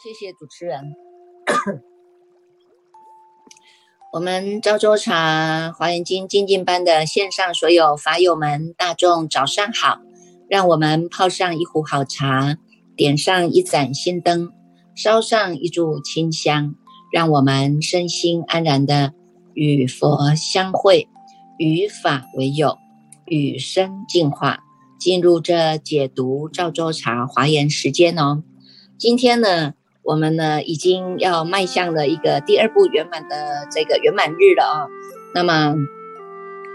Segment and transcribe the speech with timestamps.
[0.00, 0.94] 谢谢主持人。
[4.12, 10.00] 我们昭州茶华严经精进班的线上所有法友们，大众早上好！
[10.48, 12.56] 让我们泡上一壶好茶，
[12.96, 14.52] 点上一盏心灯，
[14.94, 16.76] 烧上一炷清香，
[17.12, 19.12] 让我们身心安然的
[19.52, 21.08] 与佛相会，
[21.58, 22.78] 与法为友，
[23.26, 24.60] 与生进化，
[24.98, 28.42] 进入这解读赵州茶华严时间哦。
[28.96, 29.74] 今天呢？
[30.04, 34.88] 我们呢，已经要迈向了一个第二步圆满的这个圆满日了啊。
[35.34, 35.74] 那么，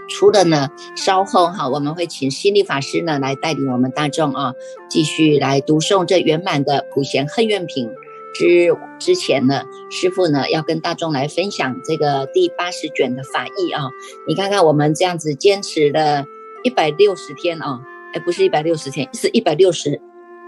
[0.08, 4.54] 除了呢，稍后哈，我们会请心力法师呢来带领我们大众啊，
[4.88, 7.90] 继续来读诵这圆满的普贤恨愿品
[8.34, 13.88] 之之前呢，师傅呢要跟大众来分享这个第八十卷的法义啊。
[14.26, 16.24] 你看看我们这样子坚持了
[16.64, 17.80] 一百六十天啊，
[18.12, 20.00] 哎，不是一百六十天，是一百六十。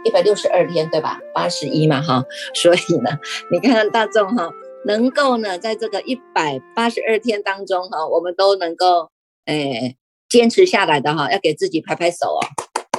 [0.05, 1.19] 一百六十二天，对吧？
[1.35, 3.19] 八十一嘛，哈，所以呢，
[3.51, 4.53] 你看看大众哈，
[4.85, 9.11] 能够呢，在这个一百八十二天当中哈，我们都能够
[9.47, 9.97] 诶
[10.29, 12.41] 坚持下来的哈，要给自己拍拍手哦。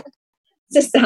[0.69, 0.99] 至少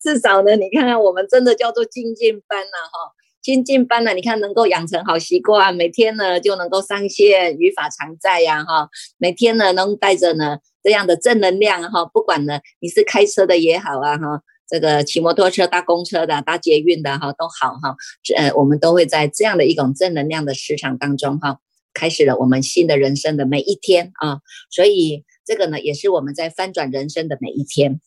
[0.00, 3.10] 至少呢，你看看我们真的叫做精进班呐，哈，
[3.42, 8.88] 精进班呢，你看能够养成好习惯，每天呢就能够上线，语法常在呀，哈，
[9.18, 14.42] 每天呢能带着呢这样的正能量哈，不管呢你是开车的也好啊，哈。
[14.72, 17.96] 这个骑摩托车、搭公车的、搭捷运的哈都好哈，
[18.36, 21.58] 呃，我们都会在这样的一种正能量的市场当中哈，
[21.92, 24.38] 开始了我们新的人生的每一天啊。
[24.70, 28.00] 所以这个呢，也是我们在翻转人生的每一天。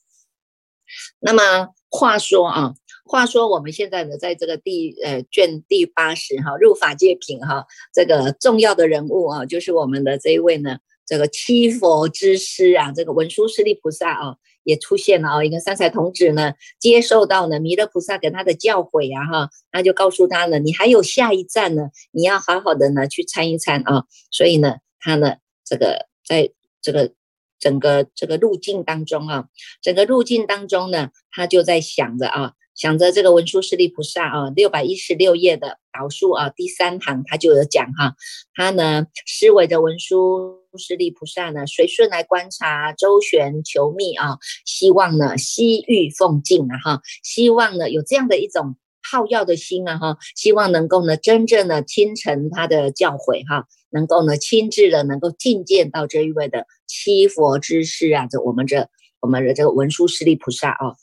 [1.20, 14.36] 那么话说啊，话说我们现在呢，在这个第呃卷第八十哈入法界品哈，这个重要的人物啊，就是我们的这一位呢，这个七佛之师啊，这个文殊师利菩萨啊。
[14.66, 24.06] 也出现了啊，一个三彩童子呢，接受到呢弥勒菩萨给他的教诲呀，哈，那就告诉他呢，你还有下一站呢，你要好好的呢去参一参啊。
[24.32, 25.36] 所以呢，他呢，
[25.66, 26.50] 这个在
[26.82, 27.12] 这个
[27.60, 29.50] 整个这个路径当中啊，
[29.82, 32.54] 整个路径当中呢，他就在想着啊。
[32.76, 38.16] 想着这个文殊师利菩萨啊，六百一十六页的导数啊，第三行他就有讲哈，
[38.56, 60.96] 他呢思维的文殊师利菩萨呢，随顺来观察周旋求密啊，希望呢西域奉敬啊哈，希望呢有这样的一种好药的心啊哈，希望能够呢真正的听成他的教诲哈，能够呢亲自的能够觐见到这一位的七佛之师啊，这我们这我们的这个文殊师利菩萨啊。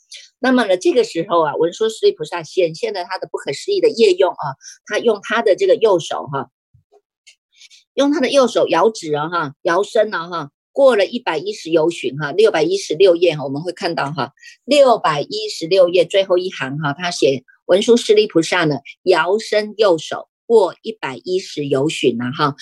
[0.43, 4.57] 那么呢，这个时候啊，文殊师利菩萨显现了他的不可思议的业用啊，
[4.87, 6.49] 他用他的这个右手哈，
[7.93, 14.33] 用他的右手摇指啊哈，摇身了哈，过了一百一十由旬哈，六百一十六页哈，我们会看到哈，
[14.65, 22.55] 六百一十六页最后一行哈，他写文殊师利菩萨呢，摇身右手过一百一十由旬呐哈。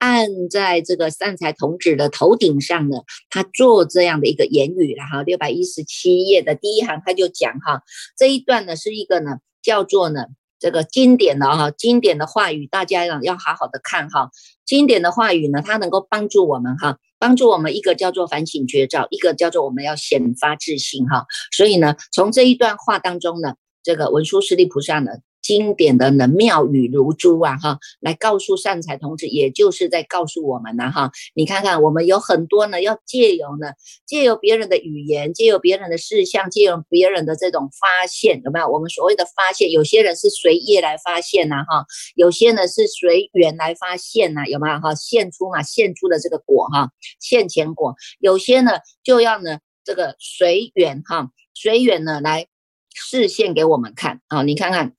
[0.00, 5.22] 按在这个善财童子的头顶上呢，他做这样的一个言语了哈。
[5.22, 7.82] 六百一十七页的第一行他就讲哈，
[8.16, 10.24] 这一段呢是一个呢叫做呢
[10.58, 14.30] 这个经典的哈，经典的话语，大家要要好好的看哈。
[14.64, 21.26] 经典的话语呢，它能够帮助我们哈，帮助我们一个叫做反省觉照，一个叫做我们要显发自信哈。
[21.52, 25.12] 所以呢，从这一段话当中呢，这个文殊师利菩萨呢。
[25.50, 33.72] 经典的呢妙语如珠啊哈，来告诉善财童子，也就是在告诉我们呢哈，你看看我们有很多呢，要借由呢，
[34.06, 38.68] 借由别人的语言，借由别人的事项，借由别人的这种发现，有没有？
[38.68, 41.84] 我们所谓的发现，有些人是随业来发现呐哈，
[42.14, 44.94] 有些呢是随缘来发现呐，有没有哈？
[44.94, 48.70] 现出嘛，现出的这个果哈，现前果，有些呢
[49.02, 52.46] 就要呢这个随缘哈，随缘呢来
[52.94, 54.94] 示现给我们看啊，你看看。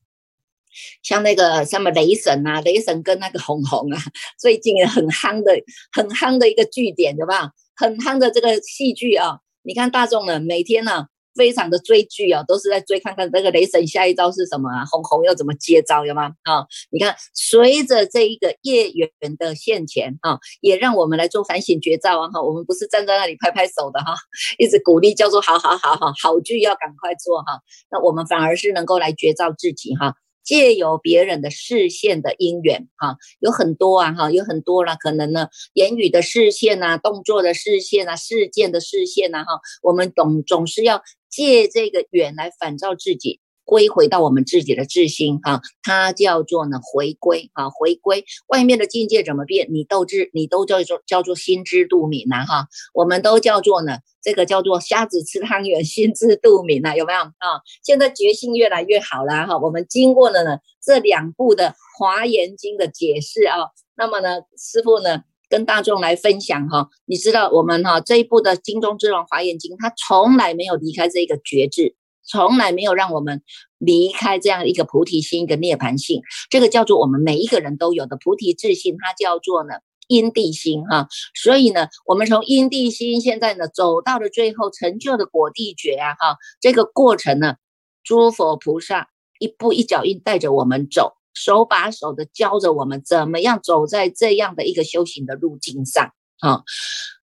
[1.04, 4.00] 像那个什么雷神啊，雷神跟那个红红啊，
[4.40, 5.54] 最近很夯的、
[5.92, 7.52] 很夯的一个剧点，对吧？
[7.76, 11.08] 很夯的这个戏剧啊，你看大众呢，每天呢。
[11.34, 16.26] 非常的追剧啊，都是在追看看这个雷神下一招是什么啊，红红又怎么接招，有吗？
[16.44, 24.14] 啊，你看，随着这一个业缘的现前啊，也让我们来做反省绝招啊哈，我们不是站在那里拍拍手的哈，
[24.58, 30.14] 一直鼓励叫做好好好好好剧要赶快做哈，那我们反而是能够来绝招自己哈。
[30.44, 34.96] 借由别人的视线的因缘，哈，有很多啊，哈，有很多了。
[34.96, 57.62] 可能呢，言语的视线呐，动作的视线呐，事件的视线呐，哈，我们总总是要借这个缘来反照自己，归回到我们自己的自心哈，它叫做呢回归啊，回归外面的境界怎么变，你都知，你都叫做叫做心知肚明呐哈，我们都叫做呢这个叫做瞎子吃汤圆，心知肚明呐，有没有啊？
[57.84, 71.96] 现在觉性越来越好了哈，我们经过了呢这两部的华严经的解释啊，那么呢师傅呢跟大众来分享哈，你知道我们哈这一部的经中之王华严经，它从来没有离开这个觉智。
[72.24, 73.42] 从来没有让我们
[73.78, 79.76] 离开这样一个菩提心，一个涅槃性，这个叫做我们每一个人都有的菩提自信，它叫做呢
[80.08, 81.08] 因地心哈。
[81.34, 87.56] 所以呢，我们从因地心现在呢走到了最后成就的果地觉啊哈，这个过程呢，
[88.04, 89.10] 诸佛菩萨
[89.40, 96.64] 一步一脚印带着我们走，手把手的教着我们怎么样走在这样的一个修行的路径上啊。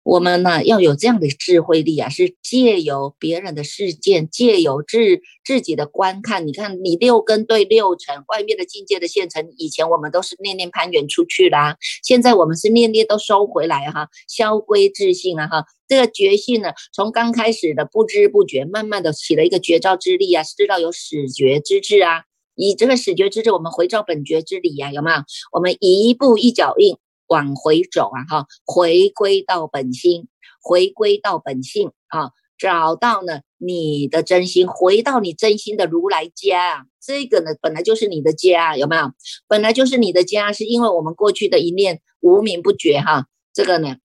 [0.07, 6.47] 我们呢要有这样的智慧力啊，是借由别人的事件，借由自自己的观看。
[6.47, 15.65] 你看，你六根对六尘，外面的境界的现成，以前我们都是念念攀缘出去啦，现在我们是念念都收回来哈，消归自性啊哈。
[15.89, 22.23] 这个觉性呢，从刚开始的不知不觉，慢慢的起了一个觉照之力啊，知道有始觉之智啊，
[22.55, 25.17] 以这个始觉之智，我们回照本觉之理呀，有没有？
[25.51, 26.97] 我们一步一脚印。
[27.29, 30.29] 往回走啊，哈，回归到本心，
[30.63, 39.13] 回归到本性啊，找到呢你的真心，回到你真心的如来家啊，这个呢本来就是你的家，有没有？
[39.49, 43.97] 本来就是你的家，是因为我们过去的一念无名不觉哈，这个呢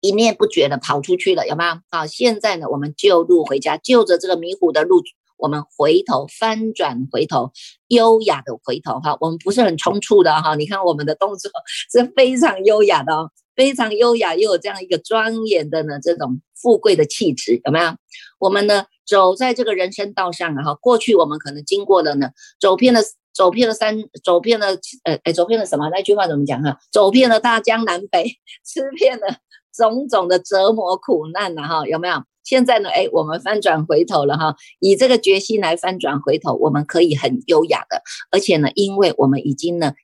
[0.00, 1.80] 一念不觉的跑出去了，有没有？
[1.90, 5.02] 好，现在呢我们就路回家，就着这个迷糊的路。
[5.36, 7.52] 我们回头翻转，回头
[7.88, 10.54] 优雅的回头哈，我们不是很冲促的哈。
[10.54, 11.50] 你看我们的动作
[11.90, 17.94] 是非常优雅的哦，非常优雅，又有这样一个庄严的呢这种富贵的气质，有没有？
[18.38, 23.00] 我们呢走在这个人生道上啊哈，过去我们可能经过了呢，走遍了
[23.34, 24.68] 走遍了山，走遍了
[25.04, 25.90] 呃哎，走遍了什么？
[25.90, 26.78] 那句话怎么讲哈？
[26.90, 28.24] 走遍了大江南北，
[28.64, 29.26] 吃遍了
[29.76, 32.22] 种种的折磨苦难呐哈，有没有？
[32.44, 39.94] 现在呢，哎，我们翻转回头了哈，以这个决心来翻转回头，我们可以很优雅的，而且呢，因为我们已经呢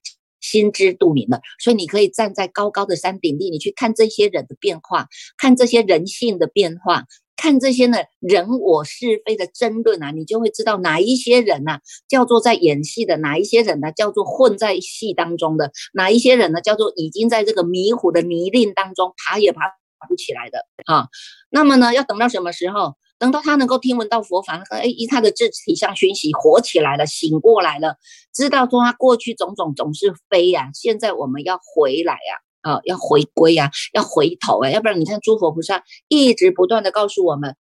[0.41, 5.07] 心知肚明了，所以你可以站在高高的山顶地，你去看这些人的变化，
[5.39, 7.05] 看这些人性的变化，
[7.43, 19.73] 看这些呢人我是非的争论啊，你就会知道哪一些人呢叫做在演戏的，哪一些人呢叫做混在戏当中的，哪一些人呢叫做已经在这个迷糊的泥泞当中爬也爬。
[20.09, 21.07] 不起来的啊，
[21.49, 22.95] 那么呢，要等到什么时候？
[23.21, 27.95] 等到他能够听闻到佛法，哎，以他的智体相熏习，活起来了，醒过来了，
[28.35, 37.57] 知道说他过去种种总是非呀，现在我们要回来呀，啊，啊要回归呀，要回头哎，要不然你看诸佛菩萨一直不断的告诉我们，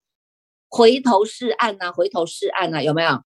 [0.70, 3.22] 回头是岸呐，回头是岸呐，有没有？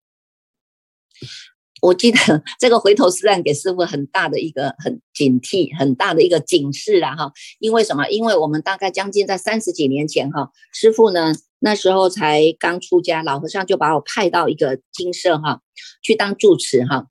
[1.81, 2.17] 我记得
[2.59, 7.31] 这个回头是岸给师傅很大的一个很警惕，很大的一个警示了哈。
[7.59, 8.07] 因为什么？
[8.09, 15.61] 因为我们大概将近在三十几年前哈，师傅呢那时候才刚出家，老和尚就把我派到一个精舍哈
[16.01, 17.07] 去当住持哈。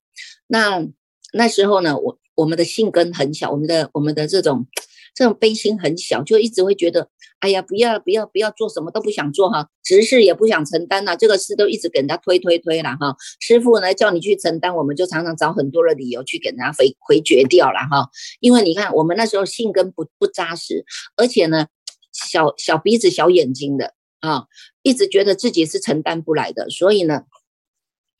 [0.49, 0.87] 那
[1.35, 4.67] 那时候呢，我我们的性根很小，我们的我们的这种
[5.15, 7.11] 这种悲心很小，就一直会觉得。
[7.41, 13.15] 哎呀，不要不要不要做什么都不想做哈，执事也不想承担呐，这个事都一直给人家推推推了哈。
[13.39, 18.09] 师傅呢叫你去承担，我们就常常找很多的理由去给人家回回绝掉了哈。
[18.41, 20.87] 因为你看我们那时候性根不不扎实，
[21.17, 21.67] 而且呢
[22.13, 24.45] 小小鼻子小眼睛的啊，
[24.81, 27.25] 一直觉得自己是承担不来的，所以呢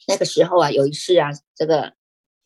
[0.07, 1.95] 那个时候啊有一次啊这个。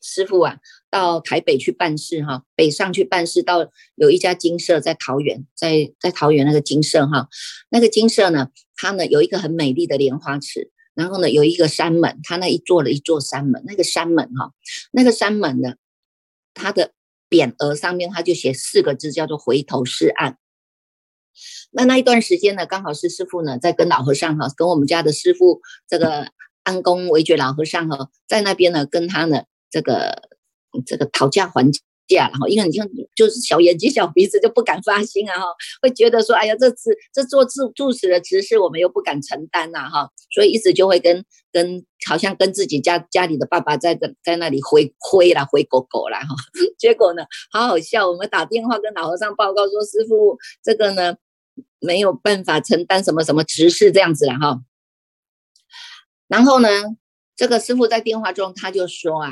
[0.01, 0.59] 师傅啊，
[0.91, 7.29] 到台北去办事哈，北上去办事，到有一家金舍在桃园，在在桃园那个金舍哈，
[7.71, 14.53] 那个金舍呢，它呢有一个很美丽的莲花池，然后呢有一个山门，它那一座了一座山门，那个山门哈，
[14.93, 15.75] 那个山门呢，
[16.55, 16.93] 它的
[17.29, 20.39] 匾额上面它就写四个字，叫做回头是岸。
[21.73, 26.29] 那那一段时间呢，刚好是师傅呢在跟老和尚哈，跟我们家的师傅这个
[26.63, 29.43] 安公维觉老和尚哈，在那边呢跟他呢。
[29.71, 30.23] 这个
[30.87, 31.71] 这个讨价还
[32.09, 32.83] 价，然后因为你就
[33.15, 35.45] 就是小眼睛小鼻子就不敢发心啊哈，
[35.83, 41.23] 会觉得说哎呀这次这做住住持的执事我们又不敢承担呐哈，所以一直就会跟
[41.53, 46.35] 跟好像跟自己家家里的爸爸在在在那里挥挥啦回狗狗啦哈，
[46.79, 51.15] 结果呢好好笑，我们打电话跟老和尚报告说师傅这个呢
[51.79, 54.63] 没有办法承担什么什么执事这样子了哈，
[56.27, 56.69] 然后呢
[57.39, 59.31] 这个师傅在电话中他就说啊。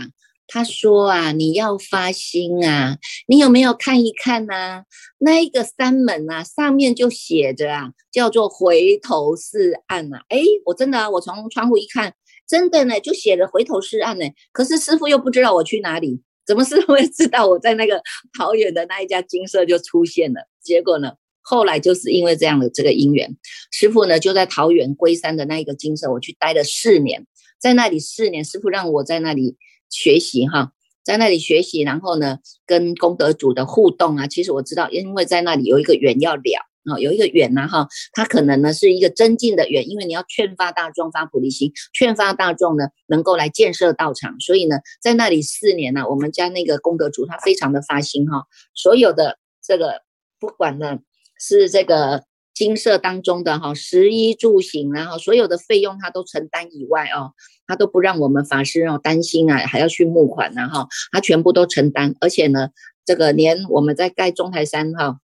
[0.48, 4.84] 他说啊，你要发心啊，你有没有看一看呢？
[5.18, 10.18] 那一个山门啊，上面就写着啊，叫做回头是岸呐。
[10.28, 12.14] 哎，我真的啊，我从窗户一看，
[12.48, 14.24] 真的呢，就写着回头是岸呢。
[14.52, 18.00] 可是师傅又不知道我去哪里，怎么师傅会知道我在那个
[18.38, 20.42] 桃园的那一家金色就出现了？
[20.62, 23.36] 结果呢，后来就是因为这样的这个因缘，
[23.72, 27.26] 师傅呢就在桃园龟山的那一个金色，我去待了四年，
[27.58, 29.56] 在那里四年，师傅让我在那里
[29.90, 30.72] 学习哈。
[31.04, 36.42] 在那里学习，然后呢，跟功德主的互动啊，其实我知道，因为在那里有一个缘要了
[36.90, 50.02] 啊，有一个缘呐哈，它可能呢是一个增进的缘，因为你要劝发大众发菩提心，劝发大众呢能够来建设道场，所以呢，在那里四年呢，我们家那个功德主他非常的发心哈，所有的这个
[50.40, 50.98] 不管呢
[51.38, 52.24] 是这个。
[52.56, 57.34] 金色当中的哈，食衣住行，然后所有的费用他都承担以外哦，
[57.66, 62.70] 他都不让我们法师哦担心啊，还要去募款呢哈，他全部都承担，而且呢，
[63.04, 65.20] 这个连我们在盖中台山哈，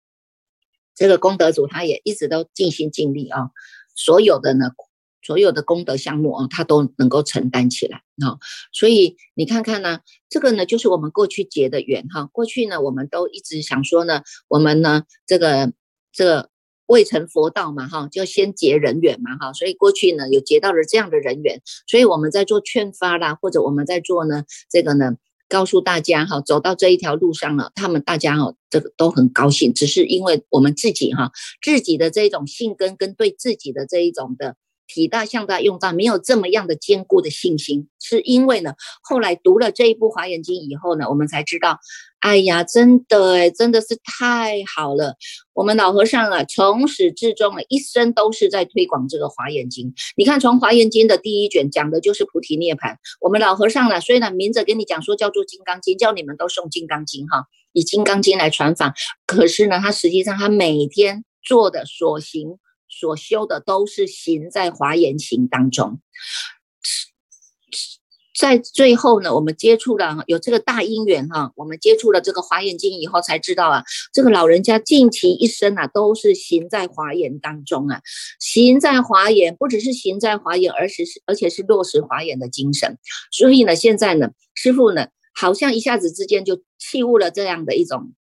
[0.96, 3.50] 这个功德主他也一直都尽心尽力啊，
[3.94, 4.68] 所有的呢，
[5.22, 8.40] 所有的功德项目啊，他都能够承担起来啊，
[8.72, 15.74] 所以你看看呢，这个呢就是我们过去结的缘哈，过去呢我们都一直想说呢，我们呢这个
[16.14, 16.50] 这个。
[16.88, 25.15] 未成佛道嘛，哈，就先结人缘嘛，哈，所以过去呢有结到了这样的人缘，所以我们在做劝发啦，或者我们在做呢这个呢，
[25.48, 34.56] 告诉大家哈，走到这一条路上了，他们大家哈，这个都很高兴，只是因为我们自己哈，自己的这一种性根跟对自己的这一种的。
[34.89, 41.77] 体大、向大、用大，没有这么样的坚固的信心，是因为呢，后来读了这一部《华严经》以后呢，我们才知道，
[42.28, 45.16] 哎呀，真的哎，真的是太好了。
[45.54, 49.88] 我们老和尚啊，从始至终啊，一生都是在推广这个《华严经》。
[50.18, 52.98] 你看，从《华严经》的第一卷讲的就是菩提涅盘。
[53.22, 58.94] 我们老和尚呢，虽然明着跟你讲说叫做《金刚经》，叫你们都诵《金刚经》哈，以《金刚经》来传法，
[59.26, 62.60] 可是呢，他实际上他每天做的所行。
[62.90, 66.00] 所修的都是行在华严行当中，
[68.38, 78.01] 在最后呢，我们接触了有这个大因缘哈，我们接触了这个华严经以后，才知道啊，这个老人家近期一生啊，都是行在华严当中啊，
[78.39, 83.00] 行在华严，不只是行在华严，而是而且是落实华严的精神。
[83.32, 88.13] 所以呢，现在呢，师傅呢，好像一下子之间就弃悟了这样的一种。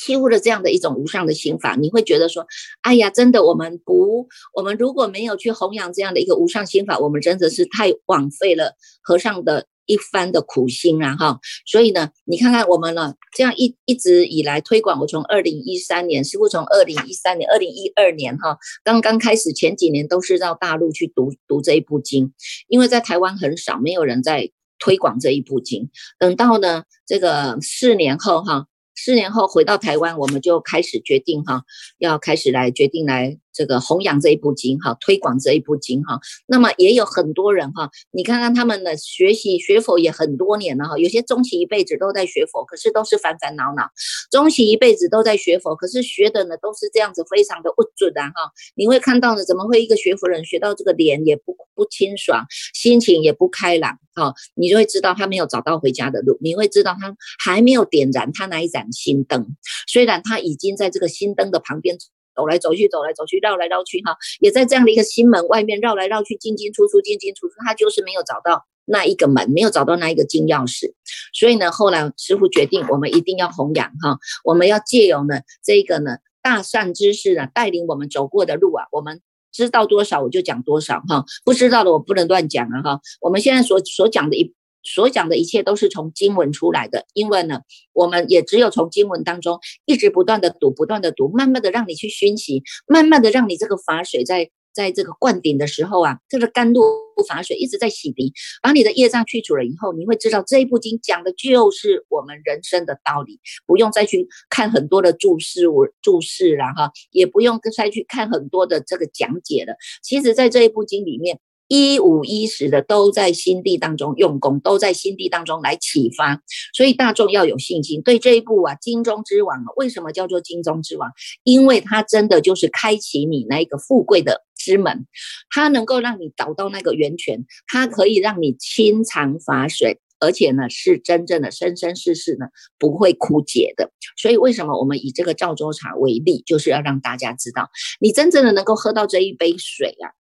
[0.00, 2.46] 欺负了这样的一种无上的心法，你会觉得说，
[2.80, 11.16] 哎呀，真的，我们不，我们如果没有去弘扬这样的一个无上心法，我们真的是太枉费了和尚的一番的苦心啊！
[11.16, 22.32] 哈，所以呢，你看看我们呢，这样一一直以来推广，我从二零一三年，师傅从二零一三年、二零一二年哈，刚刚开始前几年都是到大陆去读读这一部经，
[22.68, 25.90] 因为在台湾很少，没有人在推广这一部经。
[26.18, 28.66] 等到呢，这个四年后哈。
[29.02, 31.62] 四年后回到台湾，我们就开始决定哈，
[31.98, 33.38] 要开始来决定来。
[33.60, 43.84] 这个弘扬这一部经哈，推广这一部经哈，那么也有很多人哈，你看看他们的学习学佛也很多年了哈，有些终其一辈子都在学佛，可是都是烦烦恼恼；
[44.30, 48.50] 终其一辈子都在学佛，可是学的呢都是这样子，非常的不准啊哈。
[48.76, 54.32] 你会看到呢，怎么会一个学佛人学到这个脸也不不清爽，心情也不开朗哈？
[54.54, 57.14] 你就会知道他没有找到回家的路，你会知道他
[57.44, 59.54] 还没有点燃他那一盏心灯，
[59.86, 61.98] 虽然他已经在这个心灯的旁边。
[62.40, 70.94] 走来走去，走来走去，绕来绕去，哈，也在这样的一个心门外面绕来绕去，进进出出，进进出出，他就是没有找到那一个门，没有找到那一个金钥匙。
[71.34, 79.20] 所以呢，后来师傅决定，我们一定要弘扬哈，我们要借由呢这个呢大善知识呢带领我们走过的路啊，我们
[79.52, 83.00] 知道多少我就讲多少哈，不知道的我不能乱讲啊哈。
[83.20, 84.54] 我们现在所所讲的一。
[84.82, 87.60] 所讲的一切都是从经文出来的，因为呢，
[87.92, 96.82] 我们也只有从经文当中一直不断的读，不断的读，慢慢的让你去熏习，慢慢的让你这个法水在在这个灌顶的时候啊，这个甘露
[97.28, 98.32] 法水一直在洗涤，
[98.62, 109.74] 把你的业障去除了以后，你会知道这一部经讲的就是我们人生的道理，不用再去看很多的注释我注释了哈，也不用再去看很多的这个讲解了。
[110.02, 111.38] 其实，在这一部经里面。
[111.70, 116.42] 一五一十的都在心地当中用功，都在心地当中来启发，
[116.74, 118.02] 所以大众要有信心。
[118.02, 121.12] 对这一部啊，金钟之王，为什么叫做金钟之王？
[121.44, 125.06] 因为它真的就是开启你那一个富贵的之门，
[125.48, 132.46] 它能够让你找到那个源泉，它可以让你清肠法水，而且呢是真正的生生世世呢
[132.80, 133.92] 不会枯竭的。
[134.16, 140.18] 所以为什么我们以这个赵州茶为例，就是要让大家知道，你真正的能够喝到这一杯水啊。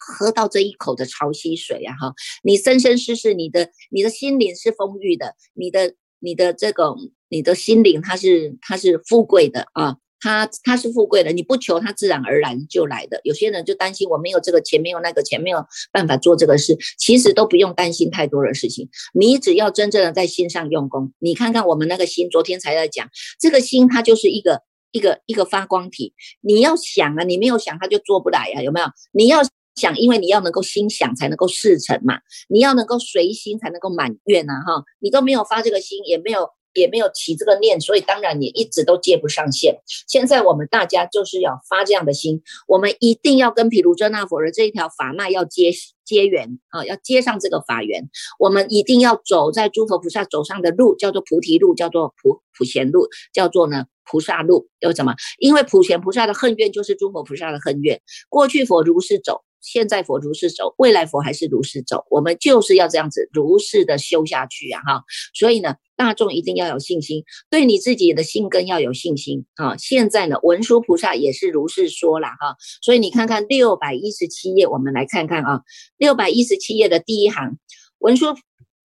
[0.00, 6.96] 喝到这一口的潮汐水啊，哈，你生生世世，你的你的心灵是丰裕的，你的你的这个
[7.28, 13.20] 你的心灵它是它是富贵的啊，它它是富贵的，你不求它自然而然就来的。
[13.24, 16.76] 有些人就担心我没有这个钱，没有那个钱，没有办法做这个事。
[16.98, 21.12] 其实都不用担心太多的事情，你只要真正的在心上用功。
[21.18, 26.14] 你看看我们那个心，昨天才在讲，这个心它就是一个一个一个发光体。
[26.40, 28.86] 你要想啊，你没有想，它就做不来呀，有没有？
[29.12, 29.40] 你要
[29.74, 36.48] 想，因为你要能够心想才能够事成嘛，你要能够随心才能够满愿呐，哈，你都没有发这个心，也没有。
[36.72, 39.80] 也没有起这个念，所以当然你一直都接不上线。
[40.06, 45.72] 现在我们大家就是要发这样的心，我们一定要跟毗卢遮那佛的这一条法脉要接
[46.04, 48.08] 接缘啊，要接上这个法缘。
[48.38, 54.68] 我们一定要走在诸佛菩萨走上的路，叫做菩提路，叫做普普贤路，叫做呢菩萨路。
[54.78, 55.12] 又什么？
[55.40, 58.00] 因为普贤菩萨的恨怨就是诸佛菩萨的恨怨。
[58.28, 59.42] 过去佛如是走。
[59.60, 64.80] 现在佛如是走，未来佛还是如是走，我们就是要这样子如是的修下去啊！
[64.80, 69.76] 哈，所以呢，大众一定要有信心，对你自己的性根要有信心啊！
[69.76, 75.60] 现在呢，文殊菩萨也是如是说了哈，所以你看看六百一十七页，我们来看看啊，
[75.98, 77.58] 六百一十七页的第一行，
[77.98, 78.34] 文殊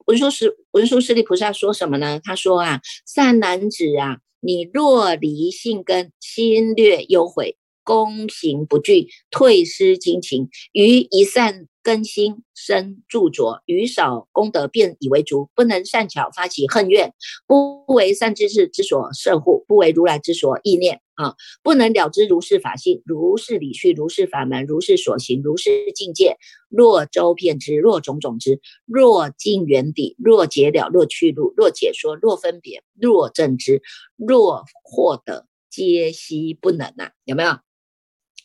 [0.06, 2.20] 文殊师文殊师利菩萨说什么呢？
[2.24, 7.58] 他说啊，善男子啊，你若离性根，心略忧悔。
[7.86, 17.14] 功行不惧，退失精勤，于一善根心生著着，于少功德便以为足，不能善巧发起恨怨，
[17.48, 21.36] 不为善知识之所摄护，不为如来之所意念啊！
[21.62, 26.38] 不能了知如是法性，如是理趣，如是法门，如是所行，如是境界。
[26.70, 33.84] 若周遍之，若种种之，若尽缘底，若解了，若去路，若解说，若分别，若正知，
[34.18, 37.12] 若获得，皆悉不能啊！
[37.26, 37.52] 有没有？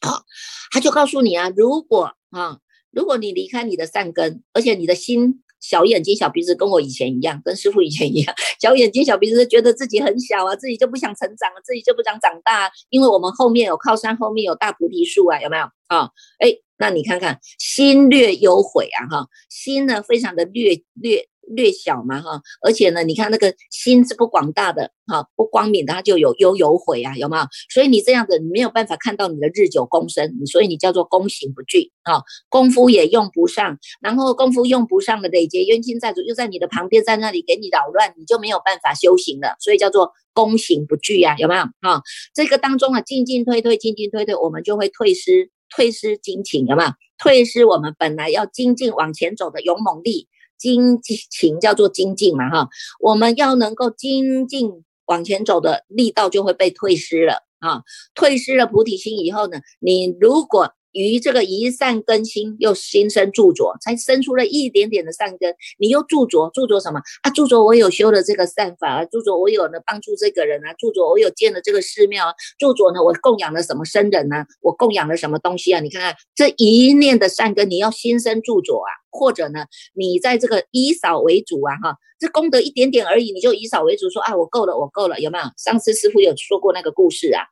[0.01, 0.25] 好，
[0.71, 2.59] 他就告诉你啊，如果啊，
[2.91, 16.11] 如果你离开你的善根，而且你的心小眼睛小鼻子跟我以前一样，跟师傅以前一样， 小眼睛小鼻子觉得自己很小啊，自己就不想成长了，自己就不想长大，因为我们后面有靠山，后面有大菩提树啊，有没有啊？
[16.39, 21.29] 哎，那你看看心略忧悔啊，哈，心呢非常的略略。
[21.55, 27.45] 略小嘛哈，而且呢，你看那个心是不广大的哈，不光明的，它就有忧有悔啊，有没有？
[27.73, 41.63] 所以你这样子，你没有办法看到你的日久功深，所以你叫做功行不具啊，功夫也用不上，然后功夫用不上的累劫冤亲债主又在你的旁边，在那里给你扰乱，你就没有办法修行了，所以叫做功行不具呀，有没有？
[41.83, 42.03] 哈，
[42.35, 46.91] 这个当中啊，进进退退，进进退退，我们就会退失，退失精勤，有没有？
[47.19, 50.29] 退失我们本来要精进往前走的勇猛力。
[50.61, 52.69] 精进叫做精进嘛，哈，
[53.01, 57.83] 我们要能够精进往前走的力道就会被退失了啊，
[58.15, 60.75] 退失了菩提心以后呢，你如果。
[60.93, 67.31] 于这个一善根心又心生著着，才生出了一点点的善根，你又著着，著着什么啊？
[67.31, 74.45] 著着我有修了这个善法啊，著着我有呢帮助这个人啊，著着我有建了这个寺庙啊，著着呢我供养了什么僧人呢？
[74.61, 75.81] 我供养了什么东西啊？
[75.81, 85.45] 你看看这一念的善根，你要心生著着啊，或者呢，你在这个以少为主啊，哈，这功德一点点而已，你就以少为主，说啊我够了，我够了，有没有？
[85.57, 87.45] 上次师傅有说过那个故事啊，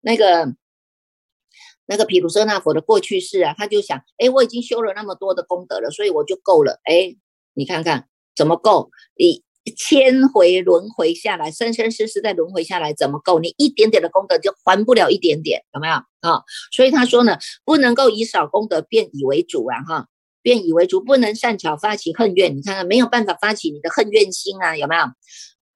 [0.00, 0.54] 那个。
[1.90, 6.78] 那个毗卢遮那佛的过去式啊，他就想，哎，我已经修了那么多的功德了，所以我就够了。
[6.84, 7.16] 哎，
[7.52, 8.90] 你看看怎么够？
[9.18, 9.42] 你
[9.76, 13.40] 千回轮回下来，生生世世再轮回下来，怎么够？
[13.40, 16.44] 你一点点的功德就还不了一点点，有没有啊？
[16.70, 20.06] 所以他说呢，不能够以少功德便以为主啊，哈，
[20.42, 22.56] 便以为主，不能善巧发起恨怨。
[22.56, 25.02] 你看看，没有办法发起你的恨怨心啊，有没有？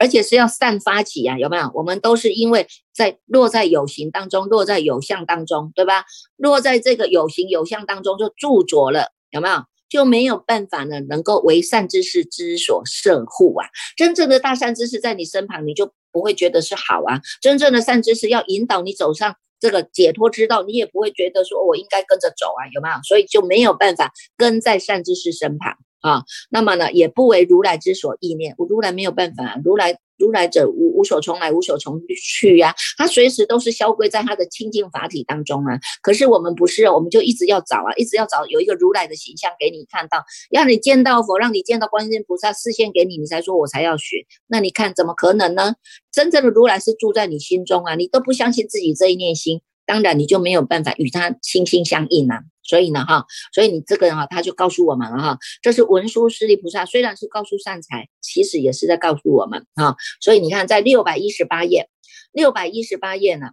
[0.05, 1.71] 而且是要散发起呀，有没有？
[1.73, 6.05] 我们都是因为在落在有形当中，落在有相当中，对吧？
[6.37, 9.64] 落在这个有形有相当中就著着了，有没有？
[9.88, 13.67] 就没有办法呢，能够为善知识之所摄护啊！
[13.97, 17.23] 真正的大善知识在你身旁，你就不会觉得是好啊。
[17.40, 22.95] 真正的善知识要引导你走上这个解脱之道，你也不会觉得说我应该跟着走啊，有没有？
[23.05, 25.79] 所以就没有办法跟在善知识身旁。
[26.05, 35.81] 啊，那么呢，也不为如来之所意念，如来没有办法，如来如来者无无所从来，无所从去呀，他随时都是消归在他的清净法体当中啊。
[36.03, 44.27] 可是我们不是，我们就一直要找啊，一直要找有一个如来的形象给你看到，让你见到佛，让你见到观世音菩萨示现给你，你才说我才要学。
[44.47, 45.73] 那你看怎么可能呢？
[46.12, 52.45] 真正的如来是住在你心中啊，你都不相信自己这一念心，当然你就没有办法与他心心相印啊。
[52.64, 59.96] 所以呢，哈，所以你这个人哈，他就告诉我们了哈，这是文殊师利菩萨，虽然是告诉善财，其实也是在告诉我们哈。
[60.20, 61.90] 所以你看，在六百一十八页，
[62.33, 63.50] 六百一十八页呢，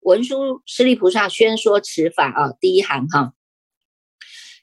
[0.00, 3.34] 文殊师利菩萨宣说此法啊，第一行哈，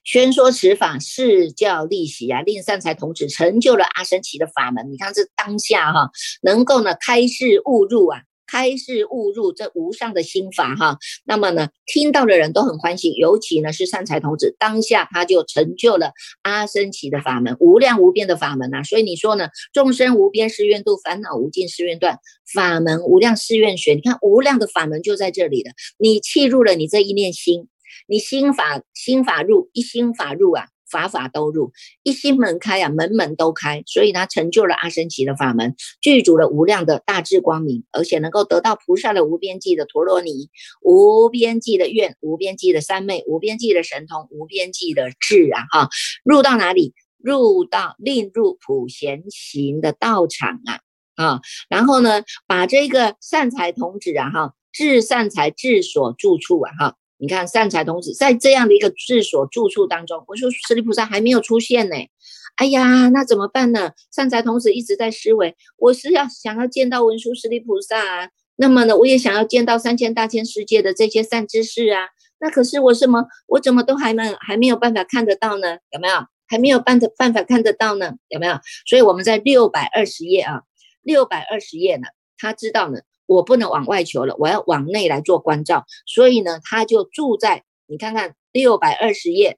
[0.04, 4.92] 宣说此法是教利息啊，令善财童子成就了阿僧祇的法门。
[4.92, 6.10] 你看这当下哈，
[6.42, 8.24] 能够呢开示悟入啊。
[8.46, 10.98] 开示悟入这无上的心法哈。
[11.26, 18.84] 那么呢，听到的人都很欢喜，尤其呢是善财童子，当下他就成就了阿僧祇的法门，无量无边的法门呐。
[18.84, 22.20] 所以你说呢，众生无边誓愿度，烦恼无尽誓愿断，
[22.54, 23.94] 法门无量誓愿学。
[23.94, 27.68] 你看无量的法门就在这里了，你契入了你这一念心，
[28.08, 30.68] 你心法心法入一心法入啊。
[30.94, 31.72] 法法都入，
[32.04, 40.50] 一心门开啊，门门都开，所以他成就了阿僧祇的法门，具足了无量的大智光明，而且能够得到菩萨的无边际的陀罗尼，
[40.84, 45.66] 无边际的愿，无边际的三昧，无边际的神通，无边际的智啊！
[45.72, 45.90] 哈，
[46.24, 46.94] 入到哪里？
[47.18, 50.82] 入到令入普贤行的道场啊！
[51.16, 56.96] 啊，然后呢，把这个善财童子啊，哈，至善财智所住处啊，哈。
[57.24, 61.96] 你看善财童子在这样的一个智所住处当中，我说释利菩萨还没有出现呢。
[62.58, 63.94] 哎呀，那怎么办呢？
[64.14, 72.10] 善财童子一直在思维，我是要想要见到文殊师利菩萨啊，那么呢，我也想要见到三千大千世界的这些善知识啊。
[72.42, 75.78] 那可是我什么，我怎么都还没还没有办法看得到呢？
[75.92, 76.16] 有没有？
[76.46, 78.16] 还没有办的办法看得到呢？
[78.28, 78.60] 有没有？
[78.86, 80.64] 所以我们在六百二十页啊，
[81.02, 82.04] 六百二十页呢，
[82.38, 83.00] 他知道呢。
[83.34, 85.86] 我不能往外求了，我要往内来做关照。
[86.06, 89.58] 所以呢，他就住在你看看六百二十页，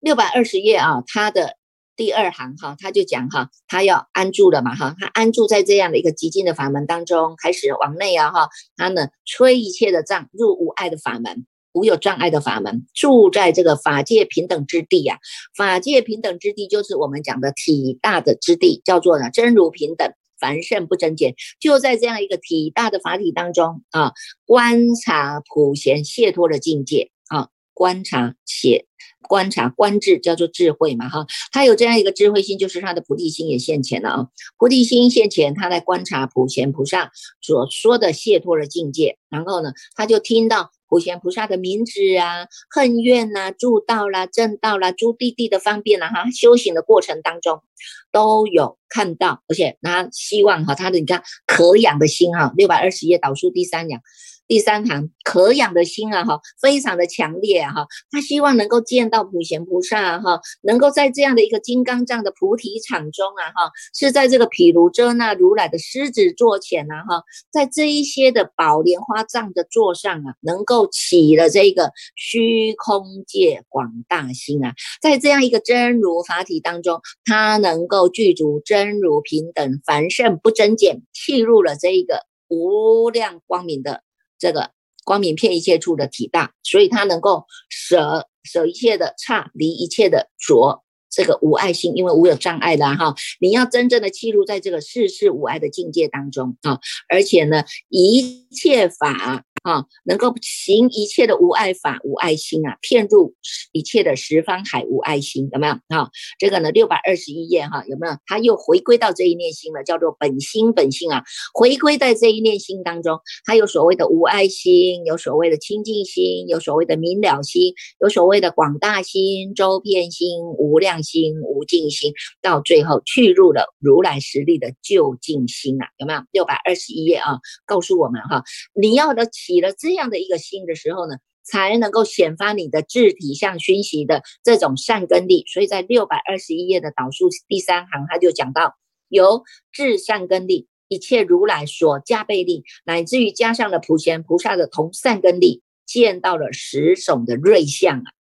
[0.00, 1.56] 六百二十页啊，他的
[1.96, 15.18] 第二行哈，他就讲哈，他要安住了嘛哈，他安住在这样的一个极静的法门当中，开始往内啊哈，他呢吹一切的障，入无碍的法门，无有障碍的法门，住在这个法界平等之地呀。
[15.56, 20.12] 法界平等之地就是我们讲的体大的之地，叫做呢真如平等。
[20.38, 24.12] 凡圣不增减，就在这样一个体大的法体当中啊，
[24.46, 28.86] 观察普贤解脱的境界啊，观察且
[29.28, 40.70] 观察观智叫做智慧嘛哈，他有这样一个智慧心，就是他的菩提心也现前了啊，菩提心现前，他来观察普贤菩萨所说的解脱的境界，然后呢，他就听到。
[40.94, 47.64] 普贤菩萨的名字啊，恨怨呐，助道啦，正道啦，诸弟弟的方便啦，哈，修行的过程当中
[48.12, 54.00] 都有看到，而且他希望哈，他的你看可养的心哈，六百二十页导数第三讲。
[54.46, 84.03] 第三行可养的心啊，哈，非常的强烈啊，哈，他希望能够见到普贤菩萨哈，能够在这样的一个金刚藏的菩提场中啊，哈，是在这个毗卢遮那如来的狮子座前呐，哈，在这一些的宝莲花藏的座上啊，能够起了这个虚空界广大心啊，在这样一个真如法体当中，他能够具足真如平等凡圣不增减，契入了这一个无量光明的。
[84.38, 84.70] 这个
[85.04, 93.14] 光明片一切处的体大，所以它能够舍舍一切的差，离一切的浊，这个无爱心，因为无有障碍的哈。
[93.40, 99.44] 你要真正的契入在这个世事无碍的境界当中啊，而且呢，一切法。
[99.64, 103.34] 啊，能够行一切的无爱法、无爱心啊，骗入
[103.72, 106.10] 一切的十方海无爱心，有没有啊？
[106.38, 108.14] 这个呢，六百二十一页哈，有没有？
[108.26, 111.24] 他又回归到这一念心了，叫做本心本性啊，
[111.54, 117.72] 回归在这一念心当中，他有所谓的无爱心，有所谓的清净心，有所谓的明了心，
[118.02, 126.20] 有所谓的广大心、周遍心、无量心、无尽心，到最后去入了如来实力的究竟心啊，有没有？
[126.32, 128.44] 六百二十一页啊，告诉我们哈，
[128.78, 129.53] 你要的起。
[129.54, 135.44] 起了这样的一个心的时候呢，才能够显发你的智体相熏习的这种善根力。
[135.46, 138.76] 所以在六百二十一页的导数第三行，他就讲到
[139.08, 148.12] 由智善根力，一切如来所加倍力，乃至于加上了普贤菩萨的同善根力，见到了十种的瑞相啊。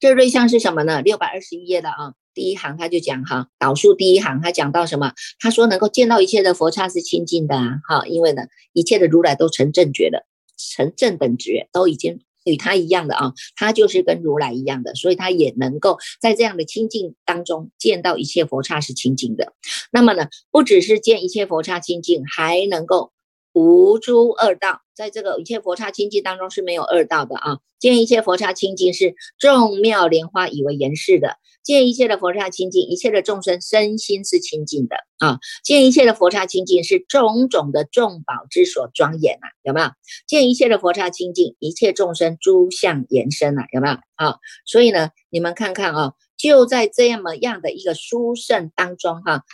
[0.00, 1.00] 这瑞相是什么呢？
[1.00, 2.14] 六百二十一页的啊。
[2.36, 5.12] 第一行他就讲哈，导数第一行他讲到什么？
[5.40, 8.42] 他说能够见到一切的佛刹是清净的啊，哈，因为呢
[8.74, 10.26] 一切的如来都成正觉了，
[10.58, 19.54] 成正等觉，都已经与他一样的啊，他就是跟如来一样的，所以他也能够在这样的清净当中见到一切佛刹是清净的。
[19.90, 23.12] 那么呢，不只是见一切佛刹清净，还能够。
[23.56, 27.58] 无诸二道，在这个一切佛刹清净当中是没有二道的啊！
[27.78, 35.38] 见一切佛刹清净是众妙莲花以为言饰的，见一切的佛刹清净，一切的众生身心是清净的啊！
[35.64, 39.48] 见一切的佛刹清净是种种的众宝之所庄严啊！
[39.62, 39.88] 有没有？
[40.26, 43.64] 见一切的佛刹清净，一切众生诸相延伸啊！
[43.72, 43.94] 有没有？
[44.16, 44.36] 啊！
[44.66, 49.44] 所以呢，你们看看啊，就在这么样的一个殊胜当中哈，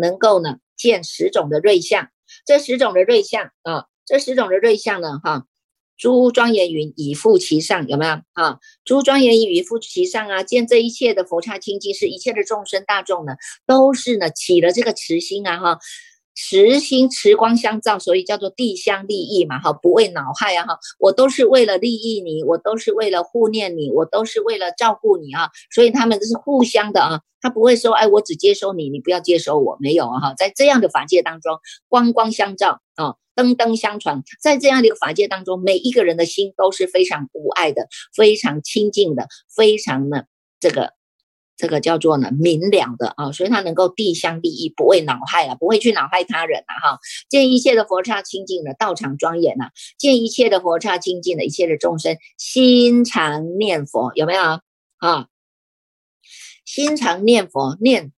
[0.00, 2.08] 能够呢见十种的瑞相。
[2.46, 5.46] 这十种的瑞相啊，这十种的瑞相呢，哈，
[5.96, 8.58] 诸庄严云以覆其上，有没有啊？
[8.84, 13.34] 诸庄严云以覆其上啊，见这一切的佛刹清净，是一切的众生大众呢，
[13.66, 15.78] 都是呢起了这个慈心啊，哈，
[16.34, 40.26] 实心持光相照，所以叫做地相利益嘛，哈，不为恼害啊，哈，我都是为了利益你，我都是为了护念你，我都是为了照顾你啊，所以他们都是互相的啊，他不会说，哎，我只接收你，你不要接收我，没有啊，哈，在这样的法界当中，光光相照啊，灯灯相传，在这样的一个法界当中，每一个人的心都是非常无爱的，非常清净的，非常的
[40.58, 40.94] 这个。
[41.56, 46.98] 这个叫做呢明了的啊，所以他能够地相利益，不会恼害啊，不会去恼害他人啊哈。
[47.28, 54.42] 见一切的佛刹清净的道场庄严呐，见一切的佛刹清净的一切的众生心常念佛，有没有
[54.98, 55.26] 啊？
[56.64, 58.13] 心常念佛念。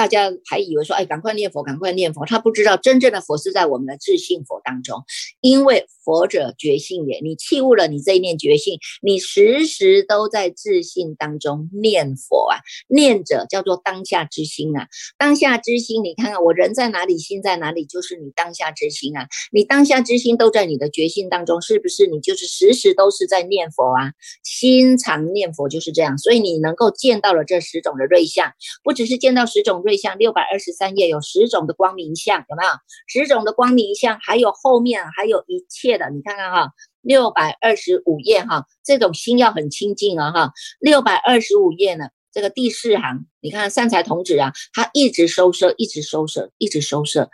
[0.00, 2.24] 大家还以为说，哎，赶快念佛，赶快念佛。
[2.24, 5.04] 他不知道真正的佛是在我们的自信佛当中，
[5.42, 7.20] 因为佛者觉性也。
[7.22, 12.56] 你弃悟了你这一念觉性，你时时都在自信当中念佛啊，
[12.88, 14.88] 念者叫做当下之心啊。
[15.18, 19.28] 当下之心，你看看我人在哪里，心在哪里，就是你当下之心啊。
[19.52, 22.06] 你当下之心都在你的觉性当中，是不是？
[22.06, 26.16] 你就是时时都是在念佛啊，心常念佛就是这样。
[26.16, 28.50] 所以你能够见到了这十种的瑞相，
[28.82, 29.89] 不只是见到十种瑞。
[29.96, 32.70] 像六百二十三页有十种的光明相，有没有？
[33.06, 40.52] 十种的光明相，还有后面还有一切的，你看看哈，六百二十五页哈，这种心要很清净啊哈。
[40.78, 47.30] 六百二十五页呢，这个第四行，你看善财童子啊，他一直收摄，一直收摄，一直收摄，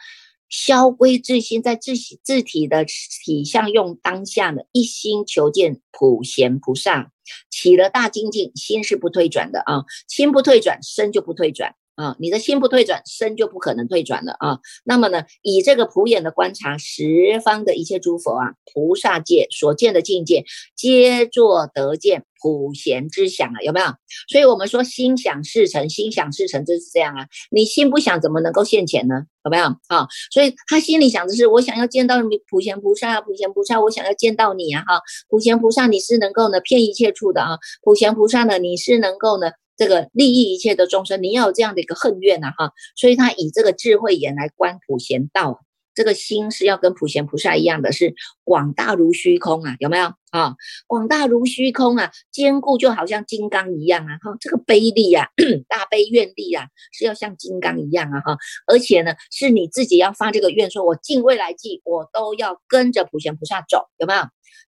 [0.48, 2.84] 消归自心，在自自体的
[3.24, 7.10] 体相用当下呢，一心求见普贤菩萨，
[7.50, 11.74] 起了大精进，心是不退转的啊，心不退转，身就不退转。
[11.96, 14.58] 啊，你的心不退转，身就不可能退转了啊。
[14.84, 20.44] 那么呢，以这个普眼的观察，十方的一切诸佛啊，菩萨界所见的境界，
[20.76, 23.86] 皆作得见普贤之想啊，有没有？
[24.28, 27.26] 所以我们说心想事成，心想事成就是这样啊。
[27.50, 29.24] 你心不想，怎么能够现前呢？
[29.44, 30.06] 有没有啊？
[30.30, 34.82] 所以他心里想的是，我想要见到你普贤菩萨啊，普贤菩萨，我想要见到你啊！
[34.86, 37.56] 哈，普贤菩萨，你是能够呢骗一切处的啊。
[37.82, 39.52] 普贤菩萨呢，你是能够呢。
[39.76, 45.65] 这个利益一切的众生，你要有这样的一个恨怨呐，哈，所以他以这个智慧眼来观普贤道，
[45.96, 50.54] 这个心是要跟普贤菩萨一样的，是广大如虚空啊，有没有啊？
[50.86, 55.26] 广大如虚空啊，坚固就好像金刚一样啊，哈，这个悲力啊，
[55.68, 58.36] 大悲愿力啊，是要像金刚一样啊，哈，
[58.68, 64.22] 而且呢，是你自己要发这个愿，说我尽未来际，我都要跟着普贤菩萨走，有没有？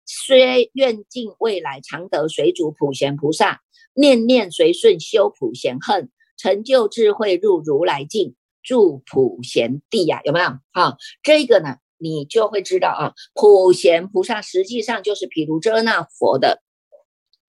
[0.06, 3.62] 虽愿尽未来，常得随主普贤菩萨。
[4.00, 8.36] 念念随顺修普贤恨，成就智慧入如来境，
[8.68, 10.48] 住普贤地呀，有没有？
[10.74, 16.62] 啊，这个呢，你就会知道啊，普贤菩萨实际上就是毗卢遮那佛的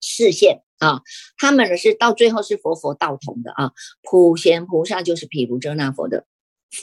[0.00, 1.02] 视线啊，
[1.36, 6.24] 他们呢是到最后是佛佛道同的啊，普贤菩萨就是毗卢遮那佛的。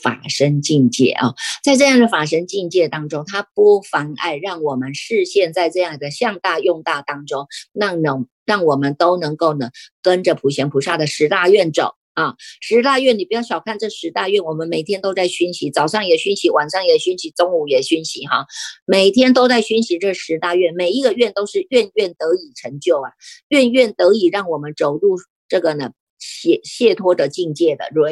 [0.01, 9.69] 法身境界啊，在这样的法身境界当中，它不妨碍让我们视线在这样的向大用大当中，让能让我们都能够呢
[10.01, 12.35] 跟着普贤菩萨的十大愿走啊。
[12.59, 18.47] 十大愿，你不要小看这十大愿，我们每天都在熏习，早上也熏习，晚上也熏习，中午也熏习哈，
[18.85, 23.11] 每天都在熏习这十大愿，每一个愿都是愿愿得以成就啊，
[23.49, 28.03] 愿愿得以让我们走入这个呢解解脱的境界的如。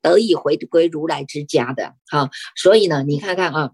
[0.00, 3.72] 得以回归如来之家的，好，所以呢，你看看啊，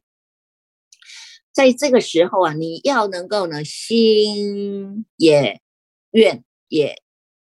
[1.52, 5.60] 在这个时候啊，你要能够呢，心也
[6.12, 7.02] 愿也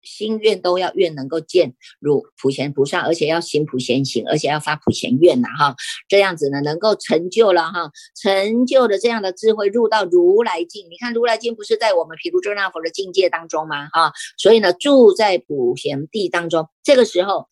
[0.03, 5.77] 心愿都要愿能够见如普贤菩萨，而且要行普贤行，而且要发普贤愿呐，哈，
[6.09, 10.87] 这样子呢，能够成就了哈，成就的这样的智慧入到如来境。
[10.91, 13.89] 你看如来境不是在我们毗卢遮那佛的境界当中吗？
[13.93, 17.49] 哈，所以呢，住在普贤地当中，这个时候。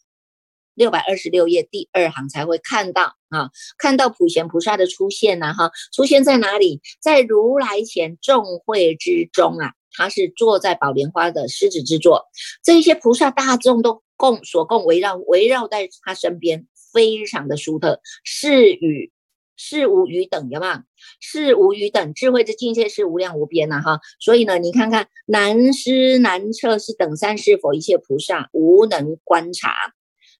[0.76, 6.80] 六百二十六页第二行才会看到啊，看到普贤菩萨的出现呢，哈，出现在哪里？
[7.02, 12.26] 在如来前众会之中啊，他是坐在宝莲花的狮子之座，
[12.62, 19.12] 这一些菩萨大众都共所共围绕，围绕在他身边，非常的殊特，是与
[19.56, 20.72] 是无与等，有没有？
[21.20, 29.74] 是无与等，智慧之境界是无量无边呐，哈，所以呢，你看看难施难测，是等三是佛一切菩萨无能观察。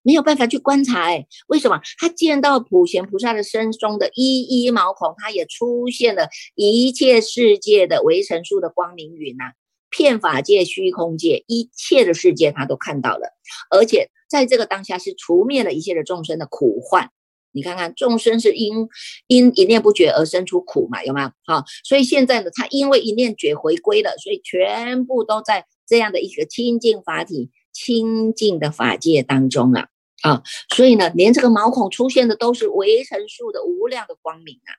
[0.03, 9.53] 没有办法去观察，哎，为什么他见到普贤菩萨的身中的一一毛孔，他也出现了一切世界的围城数的光明云呐，
[9.91, 13.35] 片法界、虚空界一切的世界他都看到了，
[13.71, 17.11] 而且在这个当下是除灭了一切的众生的苦患。
[17.53, 18.89] 你看看众生是因
[19.27, 21.33] 因一念不觉而生出苦嘛，有没有？
[21.45, 27.51] 好，所以现在呢，他因为一念觉回归了，所以全部都在这样的一个清净法体。
[27.83, 29.89] 清净的法界当中啊，
[30.23, 34.71] 啊，所以呢，连这个毛孔出现的都是围城数的无量的光明啊。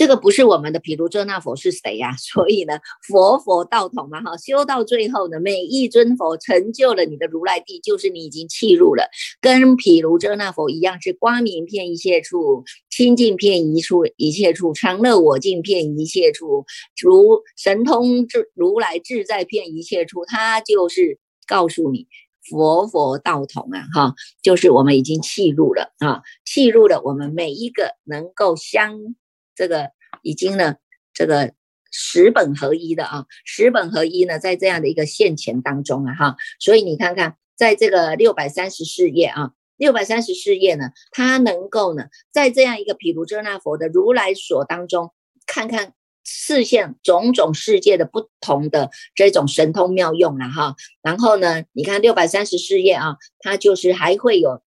[0.00, 2.16] 这个不是我们的毗卢遮那佛是谁呀？
[2.16, 9.10] 所以呢，佛佛道统嘛，哈，修到最后呢，每一尊佛成就了你的如来地，就是你已经契入了，
[9.42, 16.64] 跟毗卢遮那佛一样，是光明遍一切处，清净遍一处一切处，常乐我净遍一切处，
[17.02, 22.06] 如神通智如来自在遍一切处，他就是告诉你，
[22.48, 29.14] 佛佛道统啊，哈，就是我们已经契入了啊，契入了，我们每一个能够相。
[29.60, 29.90] 这个
[30.22, 30.76] 已经呢，
[31.12, 31.52] 这个
[31.92, 45.12] 十本合一的啊，十本合一呢，在这样的一个现前当中啊，哈，所以你看看，在这个六百三十四页啊，六百三十四页呢，它能够呢，在这样一个毗卢遮那佛的如来所当中，
[45.46, 45.92] 看看
[46.24, 54.62] 视线种种世界的不同的这种神通妙用了哈，然后呢，你看六百三十四页啊，它就是还会有。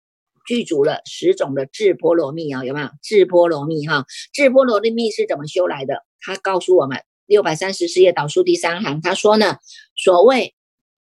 [0.50, 4.04] 具足了十种的智波罗蜜啊，有没有智波罗蜜哈？
[4.32, 6.04] 智波罗蜜是怎么修来的？
[6.18, 9.58] 他告诉我们六百三十四页导数第三行，他说呢，
[9.94, 10.56] 所谓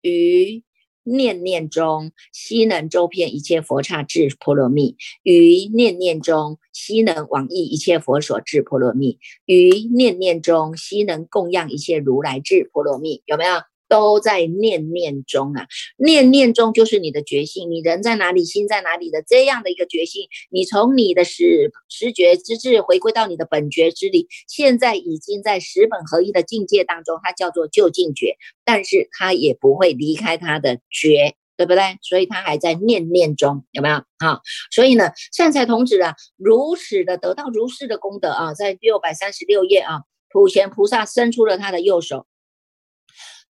[0.02, 0.64] 于
[1.04, 13.60] 念念中悉能周遍一切佛刹智波罗蜜，于念念中悉能往诣一切佛所智波罗蜜，于念念中悉能供养一切如来智波罗蜜，有没有？
[13.88, 31.98] 都在念念中啊，念念中就是你的觉性，你人在哪里，心在哪里的这样的一个觉性，你从你的十十觉之智回归到你的本觉之理，现在已经在十本合一的境界当中，它叫做就近觉，但是它也不会离开它的觉，对不对？
[32.02, 34.40] 所以它还在念念中，有没有啊？
[34.70, 42.26] 所以呢，善财童子啊，如此的得到如是的功德啊，在六百三十六页啊，普贤菩萨伸出了他的右手。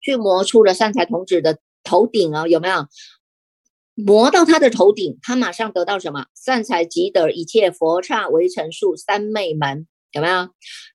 [0.06, 2.86] 去磨出了善财童子的头顶哦，有没有
[3.96, 5.18] 磨到他的头顶？
[5.20, 6.26] 他马上得到什么？
[6.32, 10.50] 善财即得一切佛刹为成数三昧门，有没有？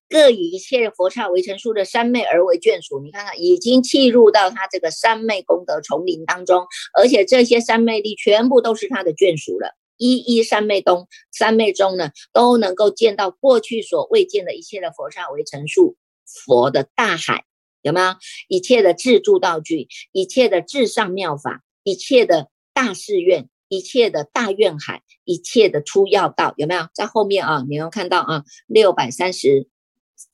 [0.07, 3.01] 各以一切佛刹为成数的三昧而为眷属。
[3.03, 6.65] 你看看，已经契入到他这个三昧功德丛林当中，
[6.97, 9.75] 而且这些三昧力全部都是他的眷属了。
[9.97, 17.45] 一一三昧东、三昧中呢，都能够见到过去所未见的一切的佛刹为成数佛的大海。
[17.81, 18.15] 有没有
[18.47, 27.65] 一切的自助道具，一切的至上妙法，一切的大誓愿，一切的大愿海，一切的出要道，有没有在后面啊？
[27.67, 28.43] 你有看到啊？
[28.67, 29.67] 六百三十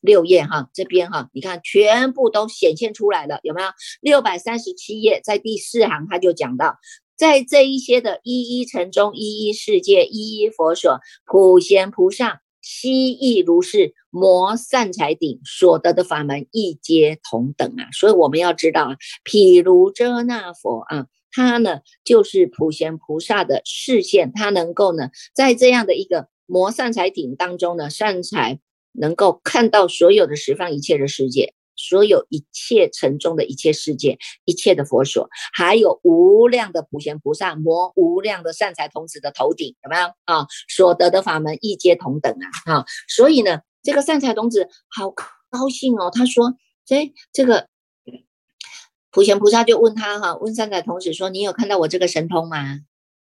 [0.01, 3.69] 六页哈，这边哈，你看全部都显现出来了，有没有？
[4.01, 6.77] 六百三十七页在第四行他就讲到，
[7.15, 12.41] 在这一些的一一城中，一一世界，一一佛所，普贤菩萨。
[12.61, 17.89] 悉亦如是，摩善财顶所得的法门亦皆同等啊！
[17.91, 28.59] 所以我们要知道啊，譬如遮那佛啊，他呢就是普贤菩萨的视线，他能够呢在这样的一个摩善财顶当中呢，善财
[28.91, 31.53] 能够看到所有的十方一切的世界。
[31.77, 40.47] 所有一切城中的一切世界，一切的佛所，还有无量的普贤菩萨摩无量的善财童子的头顶，有没有啊？
[40.67, 42.35] 所得的法门一皆同等
[42.65, 42.73] 啊！
[42.73, 46.11] 啊，所以呢，这个善财童子好高兴哦。
[46.13, 47.67] 他说：“这这个
[49.11, 52.79] 普贤菩萨就问他哈，问善财童子说：‘你有看到我这个神通吗？’”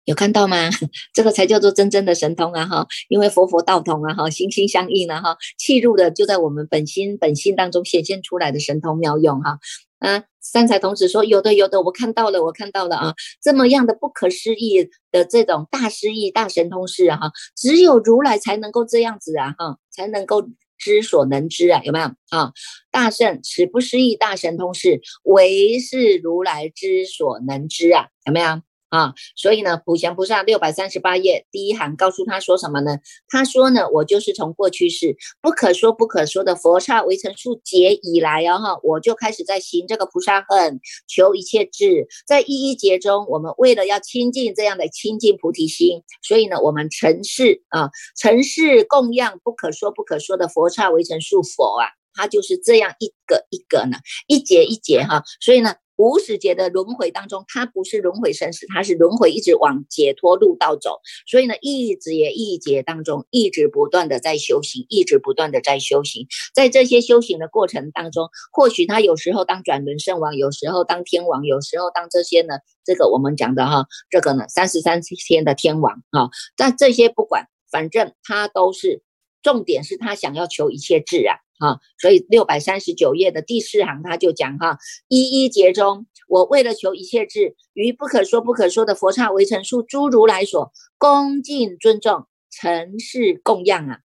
[0.05, 0.69] 有看到吗？
[1.13, 2.65] 这个才叫做真正的神通啊！
[2.65, 4.13] 哈，因为佛佛道同啊！
[4.13, 5.21] 哈，心心相印啊！
[5.21, 9.59] 哈，契入的就在我们本心本性当中显现出来的神通妙用哈。
[9.99, 13.13] 啊，三才童子说有的有的，我看到了，我看到了啊！
[13.41, 17.15] 这么样的不可思议的这种大失意大神通事啊！
[17.17, 19.55] 哈，只有如来才能够这样子啊！
[19.57, 20.45] 哈，才能够
[20.77, 21.81] 知所能知啊！
[21.85, 22.51] 有没有啊？
[22.91, 28.07] 大圣此不思议大神通事，唯是如来知所能知啊！
[28.25, 28.61] 有没有？
[28.93, 32.99] 啊，所以呢，普贤菩萨六百三十八页第一行告诉他说什么呢？
[33.27, 55.73] 他说呢，我就是从过去世不可说不可说的佛刹围城数劫以来啊，哈，我就开始在行这个菩萨恨，求一切智，在一一劫中，我们为了要亲近这样的亲近菩提心，所以呢，我们成世啊，成世供养不可说不可说的佛刹围城数佛啊，他就是这样一个一个呢，一节一节哈，所以呢。
[56.03, 60.99] 无始劫的轮回当中，它不是轮回生死，它是轮回一直往解脱路道走。
[61.25, 66.27] 所以呢，一直也一劫当中，一直不断的在修行，一直不断的在修行。
[66.53, 76.27] 在这些修行的过程当中，或许他有时候当转轮圣王，有时候当天王，有时候当这些呢，这个我们讲的哈，这个呢，三十三天的天王啊。
[76.57, 79.03] 但这些不管，反正他都是
[79.43, 81.37] 重点是他想要求一切智啊。
[81.59, 84.77] 啊，所以六百三十九页的第四行他就讲哈，
[85.07, 93.99] 一一节中，我为了求一切智，于不可说不可说的佛刹为成数，诸如来所恭敬尊重，尘世供养啊，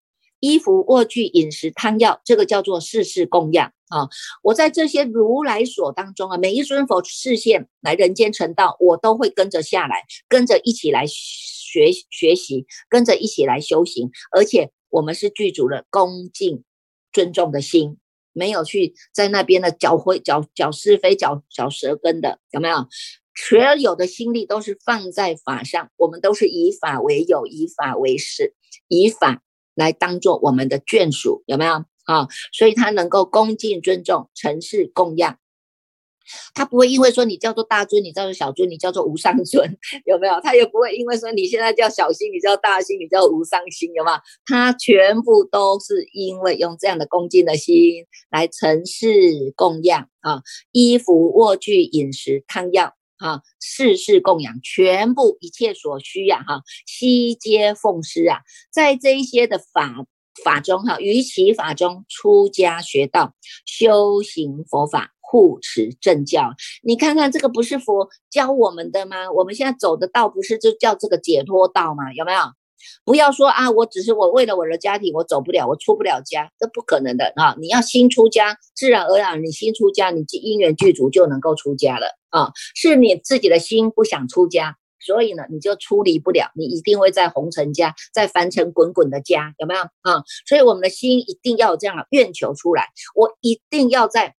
[0.40, 4.08] 衣服卧具饮食汤药，这个叫做世事供养啊。
[4.42, 16.64] 我在这些如来所当中啊，每一尊佛视线来人间成道，我都会跟着下来，跟着一起来学学习，跟着一起来修行，而且我们是具足了恭敬。
[17.12, 17.98] 尊重的心，
[18.32, 22.88] 没有去在那边的搅灰、搅搅是非、搅搅舌根的，有没有？
[23.36, 28.56] 所有的心力都是放在法上，我们都是以法为友，以法为师，
[28.88, 29.44] 以法
[29.76, 31.84] 来当做我们的眷属，有没有？
[32.06, 35.38] 啊，所以他能够恭敬尊重，尘世供养。
[36.54, 40.40] 他不会因为说你叫做大尊，你叫做小尊，你叫做无上尊， 有没有？
[40.42, 44.16] 他也不会因为说你现在叫小心，你叫大心，你叫无上心，有没有？
[44.46, 49.06] 他全部都是因为用这样的恭敬的心来承事
[49.56, 58.40] 供养啊，衣服、卧具、饮食、汤药啊，事事供养，全部一切所需呀，哈，悉皆奉施啊，
[58.72, 60.06] 在这一些的法
[60.42, 65.10] 法中哈，于其法中出家学道，修行佛法。
[65.26, 66.52] 护持正教，
[66.82, 69.32] 你看看这个不是佛教我们的吗？
[69.32, 72.12] 我们现在走的道不是就叫这个解脱道吗？
[72.12, 72.40] 有没有？
[73.06, 77.56] 不要说啊，我只是我为了我的家庭，我走不了，我出不了家，这不可能的啊！
[77.58, 82.52] 你要新出家，自然而然你新出家，你因缘具足就能够出家了啊！
[82.74, 90.22] 是你自己的心不想出家，所以呢，你就出离不了，你一定会在红尘家，在凡尘滚滚的家，有没有啊？
[90.46, 94.34] 所以我们的心一定要有这样愿求出来，我一定要在。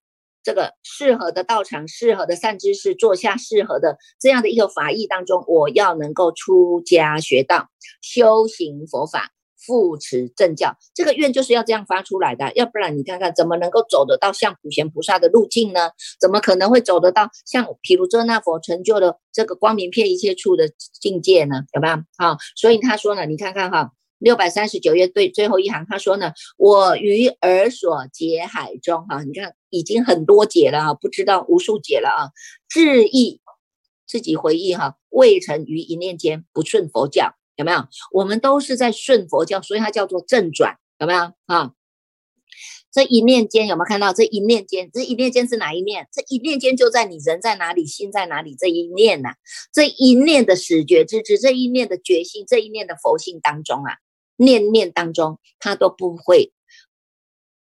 [0.45, 7.67] 这个适合的道场，适合的善知识，做下适合的这样的一个法义当中，我要能够出家学道，
[7.99, 12.53] 修行佛法，扶持正教，这个愿就是要这样发出来的。
[12.53, 15.89] 要不然你看看，怎么能够走得到像普贤菩萨的路径呢？
[16.19, 20.69] 怎么可能会走得到像毗卢遮那佛成就的这个光明遍一切处的
[21.01, 21.63] 境界呢？
[21.73, 21.95] 有没有？
[22.19, 23.91] 好，所以他说呢，你看看哈。
[24.17, 32.31] 六百三十九页对最后一行，他说呢：“我于尔所劫海中，哈，你看已经很多解了啊，不知道无数解了啊。
[32.69, 33.41] 自忆
[34.07, 37.87] 自己回忆哈，未曾于一念间不顺佛教，有没有？
[38.11, 41.73] 我们都是在顺佛教，所以它叫做正转，有没有啊？
[42.91, 44.13] 这一念间有没有看到？
[44.13, 46.07] 这一念间，这一念间是哪一念？
[46.13, 49.35] 这一念间就在你人在哪里，心在哪里这一念呐？
[49.73, 53.97] 这一念的始觉之知，这一念的觉性，这一念的佛性当中啊。”
[54.37, 56.51] 念念当中，他都不会，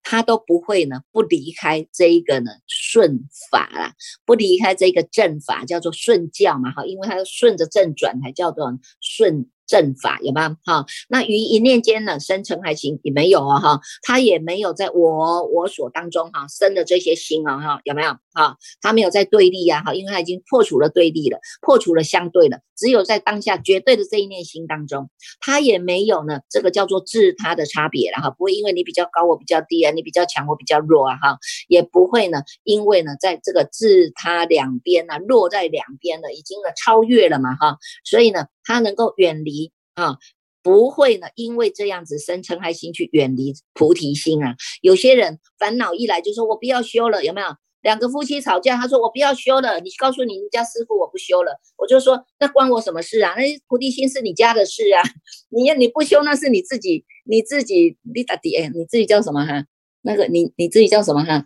[0.06, 9.50] 他都不会呢，不离开这一个呢顺法啦，不离开这个正法，叫做顺教嘛，哈，因为他顺着正转，才叫做顺。
[9.68, 10.58] 正法有吗？
[10.64, 18.12] 哈，那于一念间呢，生成还行也没有啊，哈，他也没有在我我所当中哈生的这些心啊，哈，有没有？
[18.34, 25.10] 哈，他没有在对立呀，哈，因为他已经破除了对立了，破除了相对了，只有在当下绝对的这一念心当中，
[25.40, 31.38] 他也没有呢，这个叫做自他的差别了，哈，不会因为你比较高我比较低啊，你比较强我比较弱啊，哈，
[31.70, 38.46] 也不会呢，因为呢，在这个自他两边呢，落在两边了，已经呢超越了嘛，哈，所以呢。
[38.68, 39.55] 他能够远离
[39.96, 40.18] 啊，
[40.62, 44.56] 不会呢，因为这样子生嗔害心去远离菩提心啊。
[44.82, 47.48] 有些人烦恼一来就说：“我不要修了。”有没有？
[47.82, 51.60] 两个夫妻吵架，他说：“我不要修了。”你告诉你们家师傅，我不修了。
[51.78, 53.36] 我就说：“那关我什么事啊？
[53.36, 55.04] 那菩提心是你家的事啊。
[55.50, 59.66] 你你不修，那是你自己，你自己你打底，你自己叫什么哈？
[60.02, 61.46] 那个你你自己叫什么哈？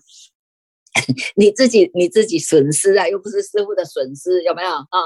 [1.35, 4.99] 你自己你自己损失啊，又不是师傅的损失，有没有啊？”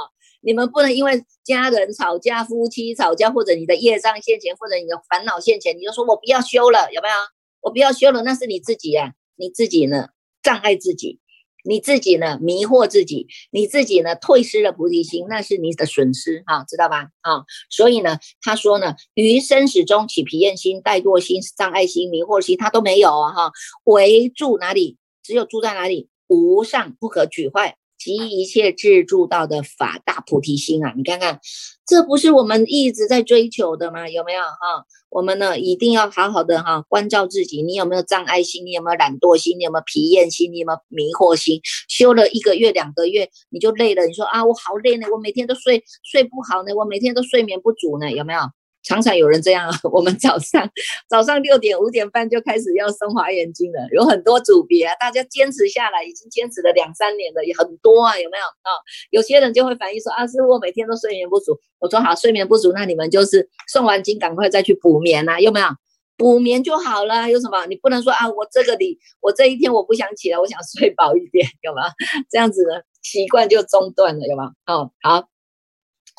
[0.45, 7.15] 你们不能因为家人吵架、夫妻吵架，或者你的业障现前，或者你的烦恼现前，你就说我不要修了，有没有？
[7.61, 10.09] 我不要修了，那是你自己呀，你自己呢
[10.41, 11.21] 障碍自己，
[11.63, 17.07] 你自己呢迷惑自己，你自己呢退失了菩提心，那是你的损失哈，知道吧？
[17.21, 23.51] 啊，所以呢，他说呢，于生死中起疲厌心、怠惰心、障碍心、迷惑心，他都没有啊哈，
[23.85, 24.97] 唯住哪里？
[25.23, 26.09] 只有住在哪里？
[26.27, 27.77] 无上不可取坏。
[27.95, 30.93] 即一切智住道的法大菩提心啊！
[30.97, 31.39] 你看看，
[31.87, 34.09] 这不是我们一直在追求的吗？
[34.09, 34.85] 有没有哈？
[35.07, 37.63] 我们呢一定要好好的哈，关照自己。
[37.63, 38.65] 你有没有障碍心？
[38.65, 39.57] 你有没有懒惰心？
[39.57, 40.51] 你有没有疲厌心？
[40.51, 41.61] 你有没有迷惑心？
[41.87, 44.05] 修了一个月、两个月，你就累了。
[44.05, 48.41] 你说啊，我好累呢，我每天都睡睡不好呢，我每天都睡眠不足呢，有没有？
[48.83, 50.69] 常常有人这样啊， 我们早上
[51.09, 58.69] 早上六点五点半就开始要升华严经了，有很多组别啊，大家坚持下来，已经坚持了两三年了，也很多啊，有没有啊？
[59.09, 65.67] 有些人就会反映说啊，师傅我每天都睡眠不足，我说好，睡眠不足，那你们就是送完经赶快再去补眠啊，有没有？
[66.15, 67.27] 补眠就好了。
[67.29, 67.65] 有什么？
[67.65, 71.81] 你不能说啊，我这个里，我这一天我不想起来，我想 睡饱一点，有吗？
[72.29, 74.51] 这样子呢，习惯就中断了，有吗？
[74.67, 75.32] 哦，好。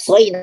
[0.03, 0.39] 所以呢，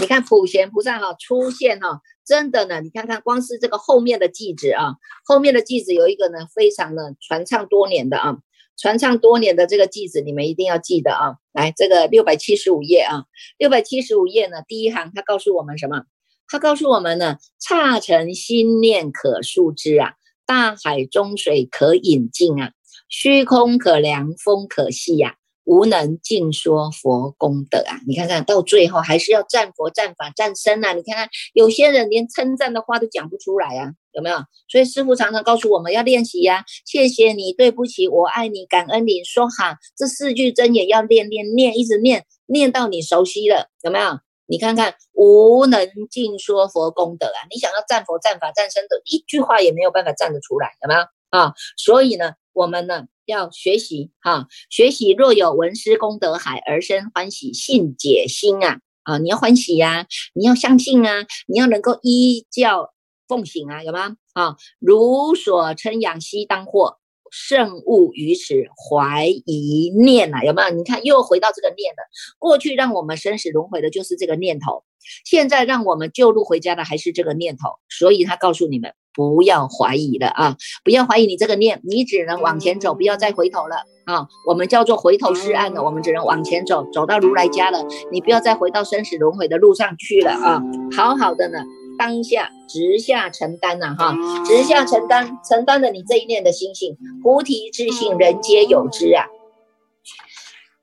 [0.00, 8.38] 你看普贤菩萨哈出现哈，真的呢，你看看光是这个后面的句子啊，后面的句子有一个呢，非常的传唱多年的啊，
[8.76, 11.36] 传唱多年的这个句子，你们一定要记得啊。
[11.52, 13.24] 来，这个六百七十五页啊，
[13.58, 16.04] 六百七十五页呢，第一行他告诉我们什么？
[16.48, 20.12] 他告诉我们呢，刹尘心念可数之啊，
[20.46, 22.72] 大海中水可引尽啊，
[23.08, 25.36] 虚空可量，风可细呀。
[25.66, 27.98] 无能尽说佛功德啊！
[28.06, 30.92] 你看看到最后还是要赞佛、赞法、赞身啊！
[30.92, 34.38] 你看看有些人连称赞的话都讲不出来啊，有没有？
[34.68, 44.20] 所以师父常常告诉我们要练习呀，谢谢你，对不起，我爱你，感恩你，说好这四句真言要练练念，一直念念到你熟悉了，有没有？
[44.48, 47.42] 你看看无能尽说佛功德啊！
[47.50, 51.00] 你想要赞佛、赞法、赞身的一句话也没有办法赞得出来，有没有
[51.30, 51.52] 啊？
[51.76, 53.06] 所以呢，我们呢？
[53.26, 59.18] 要学习哈，学习若有闻师功德海而生欢喜，信解心啊啊！
[59.18, 62.94] 你要欢喜呀，你要相信啊，你要能够依教
[63.28, 64.16] 奉行啊，有吗？
[64.32, 66.96] 啊，如所称养悉当获，
[67.30, 70.70] 圣物于此怀疑念啊，有没有？
[70.70, 71.98] 你看又回到这个念了，
[72.38, 74.84] 过去让我们生死轮回的就是这个念头，
[75.26, 78.94] 现在让我们救路回家的还是这个念头，所以他告诉你们。
[79.16, 80.56] 不要怀疑了啊！
[80.84, 84.28] 不要怀疑你这个念，你只能往前走，不要再回头了啊！
[84.46, 87.82] 我们叫做回头是岸的，我们只能往前走，走到如来家了。
[88.12, 90.62] 你不要再回到生死轮回的路上去了啊！
[90.94, 91.64] 好好的呢，
[91.98, 94.14] 当下直下承担呐哈，
[94.44, 99.24] 直下承担，承担了你这一念的心性，菩提之性，人皆有之啊。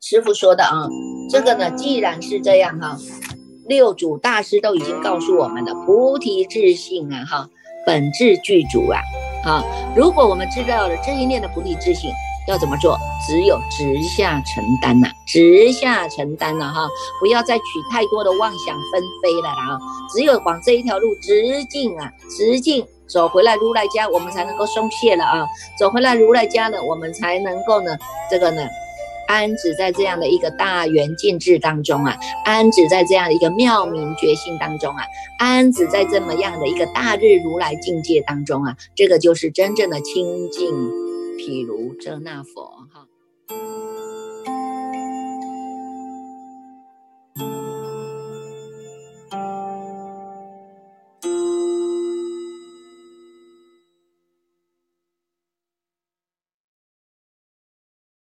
[0.02, 0.90] 师傅说的啊，
[1.30, 2.98] 这个呢，既然是这样哈，
[3.68, 7.50] 六祖大师都已经告诉我们的菩提自性啊哈。
[7.86, 9.02] 本质具足啊，
[9.44, 9.64] 啊！
[9.96, 12.12] 如果我们知道了这一念的不利自性
[12.48, 16.88] 要怎么做，只有直下承担呐，直下承担了哈，
[17.20, 19.80] 不要再取太多的妄想纷飞了啦啊！
[20.14, 25.48] 只有往这一条路直径啊，直径走回来如来家，我们才能够松懈了啊！
[25.78, 27.98] 走回来如来家呢，我们才能够呢，
[28.30, 28.62] 这个呢。
[29.34, 32.16] 安止在这样的一个大圆净智当中啊，
[32.46, 35.04] 安止在这样的一个妙明觉性当中啊，
[35.40, 40.70] 安止在这么样的一个大日如来境界当中啊，这个就是真正的清净，
[41.40, 43.08] 譬如遮那佛哈。